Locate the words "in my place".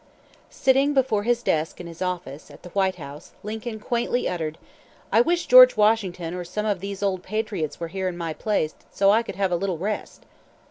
8.07-8.73